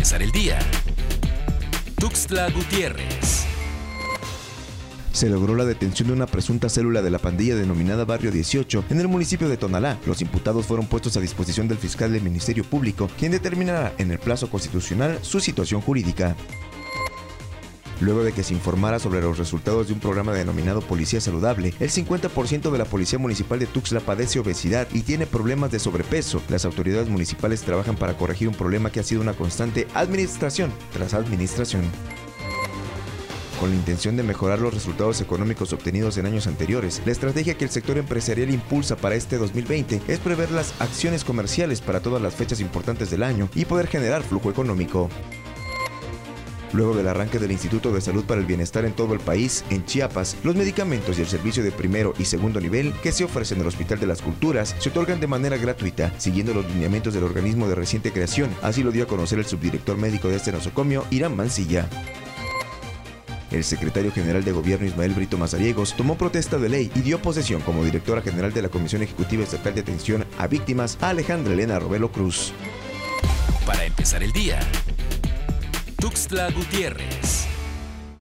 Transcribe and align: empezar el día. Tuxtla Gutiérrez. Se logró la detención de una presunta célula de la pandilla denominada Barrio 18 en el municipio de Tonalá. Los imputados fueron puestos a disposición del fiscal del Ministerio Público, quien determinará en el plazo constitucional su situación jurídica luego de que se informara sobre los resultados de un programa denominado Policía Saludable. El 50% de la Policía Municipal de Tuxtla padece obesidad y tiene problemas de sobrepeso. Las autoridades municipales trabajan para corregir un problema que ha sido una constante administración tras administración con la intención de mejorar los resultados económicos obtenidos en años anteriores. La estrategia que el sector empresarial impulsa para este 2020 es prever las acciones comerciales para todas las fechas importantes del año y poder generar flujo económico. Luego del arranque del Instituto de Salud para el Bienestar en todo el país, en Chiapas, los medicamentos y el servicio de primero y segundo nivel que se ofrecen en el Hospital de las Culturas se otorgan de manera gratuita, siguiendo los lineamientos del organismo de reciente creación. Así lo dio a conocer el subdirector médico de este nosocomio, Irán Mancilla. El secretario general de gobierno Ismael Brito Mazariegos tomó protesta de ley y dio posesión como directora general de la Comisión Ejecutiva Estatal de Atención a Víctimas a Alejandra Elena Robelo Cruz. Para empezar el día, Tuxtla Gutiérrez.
empezar 0.00 0.22
el 0.22 0.32
día. 0.32 0.58
Tuxtla 1.96 2.48
Gutiérrez. 2.48 3.44
Se 5.12 5.28
logró 5.28 5.54
la 5.54 5.66
detención 5.66 6.08
de 6.08 6.14
una 6.14 6.26
presunta 6.26 6.70
célula 6.70 7.02
de 7.02 7.10
la 7.10 7.18
pandilla 7.18 7.54
denominada 7.54 8.06
Barrio 8.06 8.30
18 8.30 8.84
en 8.88 9.00
el 9.00 9.08
municipio 9.08 9.50
de 9.50 9.58
Tonalá. 9.58 9.98
Los 10.06 10.22
imputados 10.22 10.64
fueron 10.64 10.86
puestos 10.86 11.18
a 11.18 11.20
disposición 11.20 11.68
del 11.68 11.76
fiscal 11.76 12.14
del 12.14 12.22
Ministerio 12.22 12.64
Público, 12.64 13.10
quien 13.18 13.32
determinará 13.32 13.92
en 13.98 14.10
el 14.10 14.18
plazo 14.18 14.48
constitucional 14.48 15.18
su 15.20 15.38
situación 15.38 15.82
jurídica 15.82 16.34
luego 18.00 18.24
de 18.24 18.32
que 18.32 18.42
se 18.42 18.54
informara 18.54 18.98
sobre 18.98 19.20
los 19.20 19.38
resultados 19.38 19.88
de 19.88 19.92
un 19.92 20.00
programa 20.00 20.32
denominado 20.32 20.80
Policía 20.80 21.20
Saludable. 21.20 21.74
El 21.80 21.90
50% 21.90 22.70
de 22.70 22.78
la 22.78 22.84
Policía 22.84 23.18
Municipal 23.18 23.58
de 23.58 23.66
Tuxtla 23.66 24.00
padece 24.00 24.40
obesidad 24.40 24.88
y 24.92 25.02
tiene 25.02 25.26
problemas 25.26 25.70
de 25.70 25.78
sobrepeso. 25.78 26.42
Las 26.48 26.64
autoridades 26.64 27.08
municipales 27.08 27.62
trabajan 27.62 27.96
para 27.96 28.16
corregir 28.16 28.48
un 28.48 28.54
problema 28.54 28.90
que 28.90 29.00
ha 29.00 29.04
sido 29.04 29.20
una 29.20 29.34
constante 29.34 29.86
administración 29.94 30.72
tras 30.92 31.14
administración 31.14 31.82
con 33.60 33.70
la 33.70 33.76
intención 33.76 34.16
de 34.16 34.22
mejorar 34.22 34.58
los 34.58 34.72
resultados 34.72 35.20
económicos 35.20 35.74
obtenidos 35.74 36.16
en 36.16 36.24
años 36.24 36.46
anteriores. 36.46 37.02
La 37.04 37.12
estrategia 37.12 37.58
que 37.58 37.64
el 37.64 37.70
sector 37.70 37.98
empresarial 37.98 38.50
impulsa 38.50 38.96
para 38.96 39.16
este 39.16 39.36
2020 39.36 40.00
es 40.08 40.18
prever 40.18 40.50
las 40.50 40.72
acciones 40.80 41.24
comerciales 41.24 41.82
para 41.82 42.00
todas 42.00 42.22
las 42.22 42.34
fechas 42.34 42.60
importantes 42.60 43.10
del 43.10 43.22
año 43.22 43.50
y 43.54 43.66
poder 43.66 43.86
generar 43.86 44.22
flujo 44.22 44.50
económico. 44.50 45.10
Luego 46.72 46.94
del 46.94 47.08
arranque 47.08 47.38
del 47.38 47.52
Instituto 47.52 47.92
de 47.92 48.00
Salud 48.00 48.24
para 48.24 48.40
el 48.40 48.46
Bienestar 48.46 48.84
en 48.84 48.92
todo 48.92 49.14
el 49.14 49.20
país, 49.20 49.64
en 49.70 49.84
Chiapas, 49.84 50.36
los 50.44 50.54
medicamentos 50.54 51.18
y 51.18 51.22
el 51.22 51.26
servicio 51.26 51.62
de 51.62 51.72
primero 51.72 52.14
y 52.18 52.24
segundo 52.24 52.60
nivel 52.60 52.92
que 53.02 53.12
se 53.12 53.24
ofrecen 53.24 53.58
en 53.58 53.62
el 53.62 53.68
Hospital 53.68 53.98
de 53.98 54.06
las 54.06 54.22
Culturas 54.22 54.76
se 54.78 54.90
otorgan 54.90 55.20
de 55.20 55.26
manera 55.26 55.56
gratuita, 55.56 56.12
siguiendo 56.18 56.54
los 56.54 56.66
lineamientos 56.66 57.12
del 57.14 57.24
organismo 57.24 57.68
de 57.68 57.74
reciente 57.74 58.12
creación. 58.12 58.50
Así 58.62 58.82
lo 58.82 58.92
dio 58.92 59.04
a 59.04 59.08
conocer 59.08 59.38
el 59.38 59.46
subdirector 59.46 59.96
médico 59.96 60.28
de 60.28 60.36
este 60.36 60.52
nosocomio, 60.52 61.04
Irán 61.10 61.36
Mancilla. 61.36 61.88
El 63.50 63.64
secretario 63.64 64.12
general 64.12 64.44
de 64.44 64.52
gobierno 64.52 64.86
Ismael 64.86 65.12
Brito 65.12 65.36
Mazariegos 65.36 65.96
tomó 65.96 66.16
protesta 66.16 66.56
de 66.56 66.68
ley 66.68 66.92
y 66.94 67.00
dio 67.00 67.20
posesión 67.20 67.62
como 67.62 67.84
directora 67.84 68.22
general 68.22 68.52
de 68.52 68.62
la 68.62 68.68
Comisión 68.68 69.02
Ejecutiva 69.02 69.42
Estatal 69.42 69.74
de 69.74 69.80
Atención 69.80 70.24
a 70.38 70.46
Víctimas 70.46 70.98
a 71.00 71.08
Alejandra 71.08 71.52
Elena 71.52 71.80
Robelo 71.80 72.12
Cruz. 72.12 72.52
Para 73.66 73.84
empezar 73.84 74.22
el 74.22 74.32
día, 74.32 74.60
Tuxtla 76.00 76.50
Gutiérrez. 76.50 77.49